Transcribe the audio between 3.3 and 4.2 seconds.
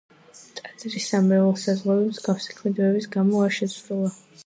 არ შეცვლილა.